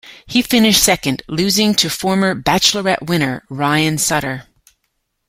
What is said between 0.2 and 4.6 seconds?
He finished second, losing to former "Bachelorette" winner Ryan Sutter.